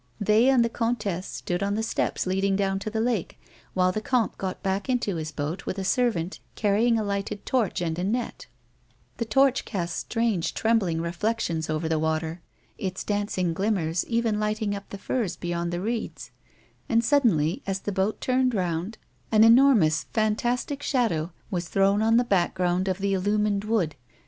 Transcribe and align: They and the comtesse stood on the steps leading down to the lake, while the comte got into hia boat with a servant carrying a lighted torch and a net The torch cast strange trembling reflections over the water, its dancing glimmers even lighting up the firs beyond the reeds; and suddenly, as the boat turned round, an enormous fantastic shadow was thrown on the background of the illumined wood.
They 0.19 0.49
and 0.49 0.65
the 0.65 0.67
comtesse 0.69 1.27
stood 1.27 1.61
on 1.61 1.75
the 1.75 1.83
steps 1.83 2.25
leading 2.25 2.55
down 2.55 2.79
to 2.79 2.89
the 2.89 2.99
lake, 2.99 3.39
while 3.75 3.91
the 3.91 4.01
comte 4.01 4.35
got 4.35 4.57
into 4.89 5.15
hia 5.15 5.25
boat 5.35 5.67
with 5.67 5.77
a 5.77 5.83
servant 5.83 6.39
carrying 6.55 6.97
a 6.97 7.03
lighted 7.03 7.45
torch 7.45 7.81
and 7.81 7.99
a 7.99 8.03
net 8.03 8.47
The 9.17 9.25
torch 9.25 9.63
cast 9.63 9.95
strange 9.95 10.55
trembling 10.55 11.01
reflections 11.01 11.69
over 11.69 11.87
the 11.87 11.99
water, 11.99 12.41
its 12.79 13.03
dancing 13.03 13.53
glimmers 13.53 14.03
even 14.07 14.39
lighting 14.39 14.73
up 14.73 14.89
the 14.89 14.97
firs 14.97 15.35
beyond 15.35 15.71
the 15.71 15.79
reeds; 15.81 16.31
and 16.89 17.03
suddenly, 17.05 17.61
as 17.67 17.81
the 17.81 17.91
boat 17.91 18.19
turned 18.21 18.55
round, 18.55 18.97
an 19.31 19.43
enormous 19.43 20.05
fantastic 20.05 20.81
shadow 20.81 21.31
was 21.51 21.67
thrown 21.67 22.01
on 22.01 22.17
the 22.17 22.23
background 22.23 22.87
of 22.87 22.97
the 22.97 23.13
illumined 23.13 23.65
wood. 23.65 23.95